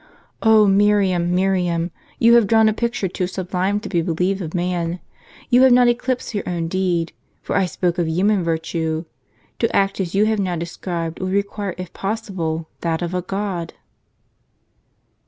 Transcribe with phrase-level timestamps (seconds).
[0.43, 4.99] "0 Miriam, Miriam, you have drawn a picture too sublime to be believed of man.
[5.51, 9.05] You have not eclipsed your own deed, for I spoke of human virtue.
[9.59, 13.75] To act as you have now described would require, if possible, that of a God